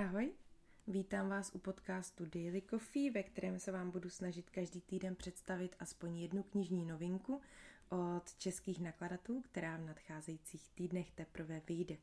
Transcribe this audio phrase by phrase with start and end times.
[0.00, 0.32] Ahoj,
[0.86, 5.76] vítám vás u podcastu Daily Coffee, ve kterém se vám budu snažit každý týden představit
[5.78, 7.40] aspoň jednu knižní novinku
[7.88, 11.96] od českých nakladatelů, která v nadcházejících týdnech teprve vyjde.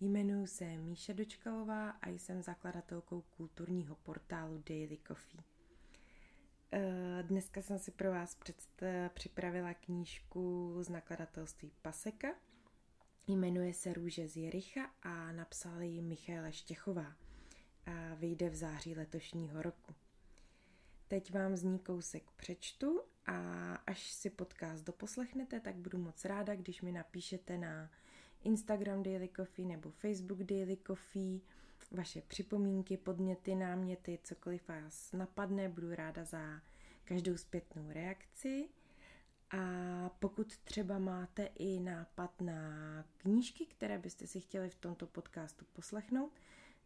[0.00, 5.40] Jmenuji se Míša Dočkalová a jsem zakladatelkou kulturního portálu Daily Coffee.
[6.72, 8.38] Eh, dneska jsem si pro vás
[9.14, 12.28] připravila knížku z nakladatelství Paseka–
[13.36, 17.16] Jmenuje se Růže z Jericha a napsala ji Michaela Štěchová
[17.86, 19.94] a vyjde v září letošního roku.
[21.08, 26.54] Teď vám z ní kousek přečtu a až si podcast doposlechnete, tak budu moc ráda,
[26.54, 27.90] když mi napíšete na
[28.44, 31.40] Instagram Daily Coffee nebo Facebook Daily Coffee
[31.90, 36.60] vaše připomínky, podněty, náměty, cokoliv vás napadne, budu ráda za
[37.04, 38.68] každou zpětnou reakci.
[39.50, 42.62] A pokud třeba máte i nápad na
[43.16, 46.32] knížky, které byste si chtěli v tomto podcastu poslechnout,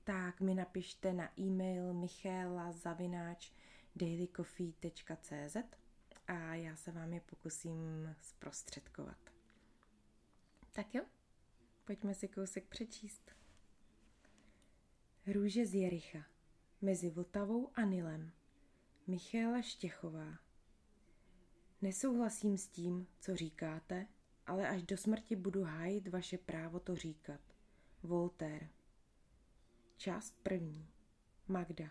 [0.04, 3.52] tak mi napište na e-mail michaela.zavináč
[3.96, 5.56] dailycoffee.cz
[6.26, 9.18] a já se vám je pokusím zprostředkovat.
[10.72, 11.04] Tak jo,
[11.84, 13.30] pojďme si kousek přečíst.
[15.26, 16.18] Růže z Jericha
[16.80, 18.32] mezi Vltavou a Nilem
[19.06, 20.43] Michaela Štěchová
[21.84, 24.06] Nesouhlasím s tím, co říkáte,
[24.46, 27.40] ale až do smrti budu hájit vaše právo to říkat.
[28.02, 28.68] Voltaire.
[29.96, 30.88] Část první.
[31.48, 31.90] Magda.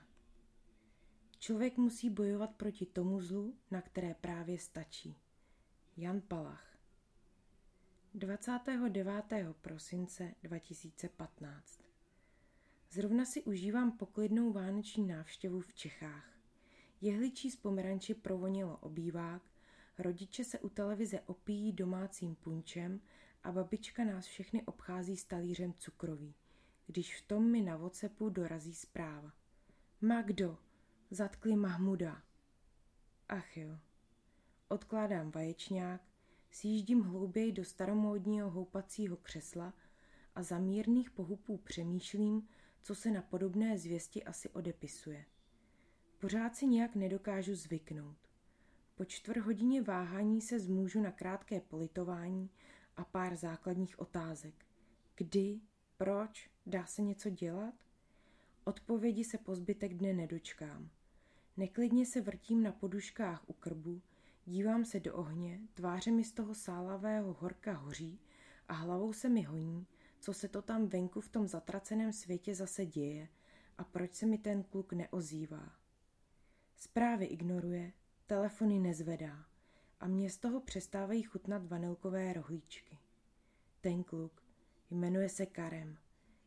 [1.39, 5.17] Člověk musí bojovat proti tomu zlu, na které právě stačí.
[5.97, 6.78] Jan Palach.
[8.13, 9.25] 29.
[9.61, 11.80] prosince 2015.
[12.91, 16.30] Zrovna si užívám poklidnou vánoční návštěvu v Čechách.
[17.02, 19.52] Jehličí z pomeranči provonilo obývák,
[19.97, 23.02] Rodiče se u televize opíjí domácím punčem
[23.44, 26.35] a babička nás všechny obchází s talířem cukroví,
[26.88, 29.33] když v tom mi na WhatsAppu dorazí zpráva.
[30.02, 30.58] Magdo,
[31.11, 32.23] zatkli Mahmuda.
[33.30, 33.77] Ach jo.
[34.67, 36.01] Odkládám vaječňák,
[36.51, 39.73] sjíždím hlouběji do staromódního houpacího křesla
[40.35, 42.47] a za mírných pohupů přemýšlím,
[42.81, 45.25] co se na podobné zvěsti asi odepisuje.
[46.19, 48.17] Pořád si nějak nedokážu zvyknout.
[48.95, 52.49] Po čtvrt hodině váhání se zmůžu na krátké politování
[52.95, 54.65] a pár základních otázek.
[55.15, 55.59] Kdy?
[55.97, 56.49] Proč?
[56.65, 57.73] Dá se něco dělat?
[58.63, 60.89] Odpovědi se po zbytek dne nedočkám.
[61.57, 64.01] Neklidně se vrtím na poduškách u krbu,
[64.45, 68.19] dívám se do ohně, tváře mi z toho sálavého horka hoří
[68.67, 69.87] a hlavou se mi honí,
[70.19, 73.27] co se to tam venku v tom zatraceném světě zase děje
[73.77, 75.71] a proč se mi ten kluk neozývá.
[76.75, 77.93] Zprávy ignoruje,
[78.28, 79.45] telefony nezvedá
[80.00, 82.97] a mě z toho přestávají chutnat vanilkové rohlíčky.
[83.81, 84.44] Ten kluk
[84.91, 85.97] jmenuje se Karem.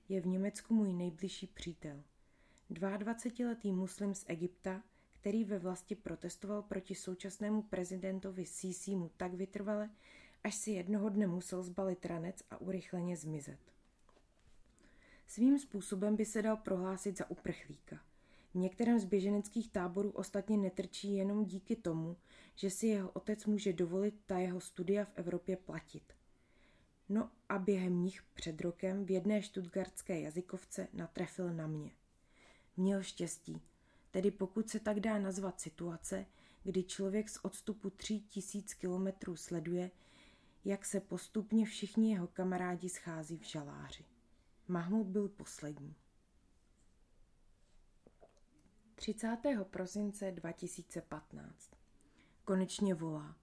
[0.09, 2.03] Je v Německu můj nejbližší přítel.
[2.70, 4.82] 22-letý muslim z Egypta,
[5.12, 9.91] který ve vlasti protestoval proti současnému prezidentovi Sisi mu tak vytrvale,
[10.44, 13.60] až si jednoho dne musel zbalit ranec a urychleně zmizet.
[15.26, 18.00] Svým způsobem by se dal prohlásit za uprchlíka–
[18.56, 22.17] v některém z běženeckých táborů ostatně netrčí jenom díky tomu,
[22.55, 26.12] že si jeho otec může dovolit ta jeho studia v Evropě platit.
[27.09, 31.91] No a během nich před rokem v jedné štutgardské jazykovce natrefil na mě.
[32.77, 33.62] Měl štěstí,
[34.11, 36.27] tedy pokud se tak dá nazvat situace,
[36.65, 39.91] kdy člověk z odstupu tří tisíc kilometrů sleduje,
[40.65, 44.05] jak se postupně všichni jeho kamarádi schází v žaláři.
[44.69, 45.94] Mahmud byl poslední.
[48.98, 49.36] 30.
[49.70, 51.70] prosince 2015.
[52.44, 53.36] Konečně volá.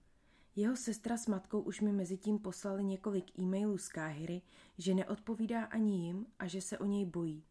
[0.56, 4.42] Jeho sestra s matkou už mi mezi tím poslali několik e-mailů z Káhyry,
[4.78, 7.44] že neodpovídá ani jim a že se o něj bojí.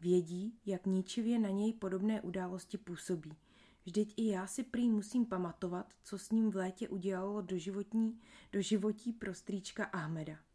[0.00, 3.36] Vědí, jak ničivě na něj podobné události působí.
[3.84, 8.20] Vždyť i já si prý musím pamatovat, co s ním v létě udělalo do, životní,
[8.52, 10.47] do životí prostrýčka Ahmeda.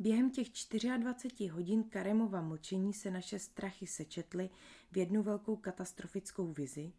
[0.00, 0.48] Během těch
[0.98, 4.50] 24 hodin Karemova mlčení se naše strachy sečetly
[4.92, 6.92] v jednu velkou katastrofickou vizi,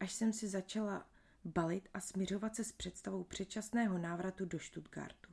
[0.00, 1.06] až jsem si začala
[1.44, 5.32] balit a směřovat se s představou předčasného návratu do Stuttgartu.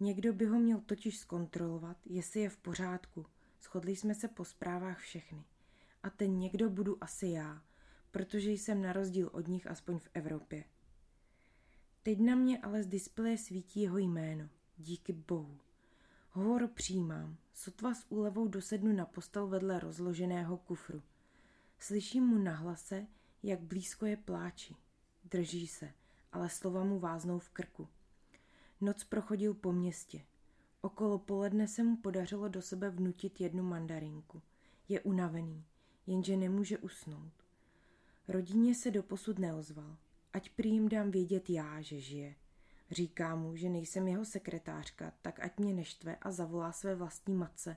[0.00, 3.26] Někdo by ho měl totiž zkontrolovat, jestli je v pořádku.
[3.62, 5.44] Shodli jsme se po zprávách všechny.
[6.02, 7.62] A ten někdo budu asi já,
[8.10, 10.64] protože jsem na rozdíl od nich aspoň v Evropě.
[12.02, 14.48] Teď na mě ale z displeje svítí jeho jméno.
[14.76, 15.67] Díky bohu.
[16.30, 17.36] Hovor přijímám.
[17.54, 21.02] Sotva s úlevou dosednu na postel vedle rozloženého kufru.
[21.78, 23.06] Slyším mu na hlase,
[23.42, 24.76] jak blízko je pláči.
[25.24, 25.92] Drží se,
[26.32, 27.88] ale slova mu váznou v krku.
[28.80, 30.24] Noc prochodil po městě.
[30.80, 34.42] Okolo poledne se mu podařilo do sebe vnutit jednu mandarinku.
[34.88, 35.64] Je unavený,
[36.06, 37.32] jenže nemůže usnout.
[38.28, 39.96] Rodině se doposud neozval.
[40.32, 42.34] Ať prý jim dám vědět já, že žije.
[42.90, 47.76] Říká mu, že nejsem jeho sekretářka, tak ať mě neštve a zavolá své vlastní matce,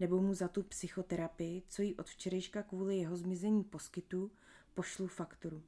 [0.00, 4.30] nebo mu za tu psychoterapii, co jí od včerejška kvůli jeho zmizení poskytu,
[4.74, 5.62] pošlu fakturu.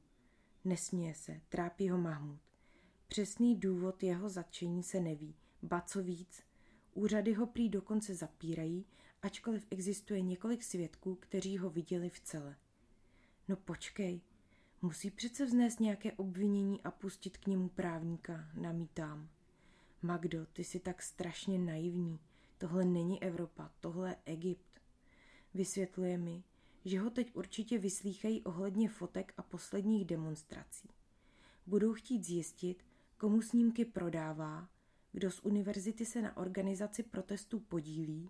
[0.65, 2.39] Nesměje se, trápí ho Mahmud.
[3.07, 6.43] Přesný důvod jeho zatčení se neví, ba co víc.
[6.93, 8.85] Úřady ho prý dokonce zapírají,
[9.21, 12.55] ačkoliv existuje několik svědků, kteří ho viděli v celé.
[13.47, 14.21] No počkej,
[14.81, 19.29] musí přece vznést nějaké obvinění a pustit k němu právníka, namítám.
[20.01, 22.19] Magdo, ty jsi tak strašně naivní.
[22.57, 24.81] Tohle není Evropa, tohle je Egypt.
[25.53, 26.43] Vysvětluje mi,
[26.85, 30.89] že ho teď určitě vyslýchají ohledně fotek a posledních demonstrací.
[31.67, 32.83] Budou chtít zjistit,
[33.17, 34.69] komu snímky prodává,
[35.11, 38.29] kdo z univerzity se na organizaci protestů podílí,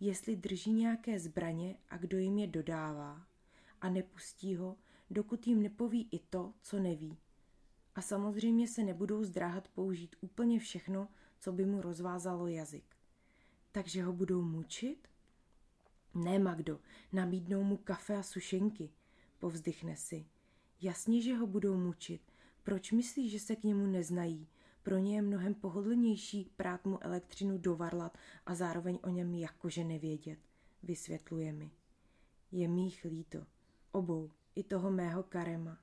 [0.00, 3.26] jestli drží nějaké zbraně a kdo jim je dodává
[3.80, 4.76] a nepustí ho,
[5.10, 7.18] dokud jim nepoví i to, co neví.
[7.94, 11.08] A samozřejmě se nebudou zdráhat použít úplně všechno,
[11.40, 12.96] co by mu rozvázalo jazyk.
[13.72, 15.08] Takže ho budou mučit?
[16.14, 16.80] Ne, Magdo,
[17.12, 18.90] nabídnou mu kafe a sušenky,
[19.38, 20.26] povzdychne si.
[20.80, 22.22] Jasně, že ho budou mučit.
[22.62, 24.48] Proč myslíš, že se k němu neznají?
[24.82, 29.84] Pro ně je mnohem pohodlnější prát mu elektřinu do varlat a zároveň o něm jakože
[29.84, 30.38] nevědět,
[30.82, 31.70] vysvětluje mi.
[32.52, 33.46] Je mých líto.
[33.94, 35.78] Obou, i toho mého Karema.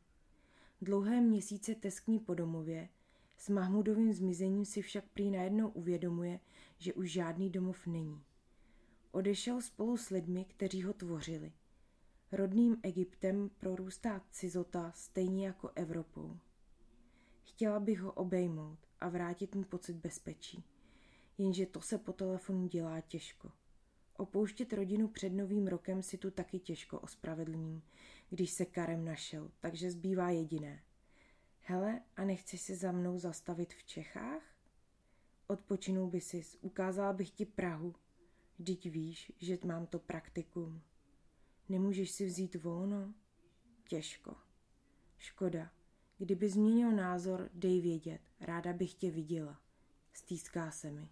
[0.82, 2.90] Dlouhé měsíce teskní po domově,
[3.38, 6.40] s Mahmudovým zmizením si však prý najednou uvědomuje,
[6.78, 8.24] že už žádný domov není.
[9.12, 11.54] Odešel spolu s lidmi, kteří ho tvořili.
[12.32, 16.38] Rodným Egyptem prorůstá cizota stejně jako Evropou.
[17.44, 20.64] Chtěla bych ho obejmout a vrátit mu pocit bezpečí.
[21.38, 23.52] Jenže to se po telefonu dělá těžko.
[24.22, 27.82] Opouštět rodinu před novým rokem si tu taky těžko ospravedlním,
[28.30, 30.84] když se Karem našel, takže zbývá jediné.
[31.62, 34.42] Hele, a nechceš se za mnou zastavit v Čechách?
[35.48, 37.96] Odpočinul by si, ukázala bych ti Prahu.
[38.60, 40.82] Vždyť víš, že mám to praktikum.
[41.70, 43.14] Nemůžeš si vzít volno?
[43.88, 44.36] Těžko.
[45.18, 45.72] Škoda.
[46.18, 48.22] Kdyby změnil názor, dej vědět.
[48.40, 49.62] Ráda bych tě viděla.
[50.14, 51.10] Stýská se mi.